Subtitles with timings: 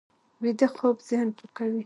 [0.41, 1.79] ویده خوب ذهن پاکوي